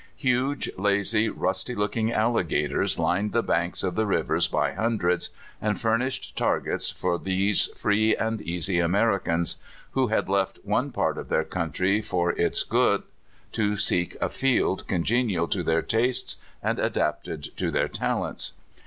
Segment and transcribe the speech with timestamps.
[0.17, 5.29] Huge, lazy, rusty looking alligators lined the banks of the rivers by hundreds,
[5.61, 9.57] and furnished targets for these free and easy Americans,
[9.91, 10.57] who had ^6 CALIFORNIA SKETCHES.
[10.65, 13.03] left one part of their country for its good,
[13.51, 18.53] to seek a field congenial to their tastes and adapted to their talents.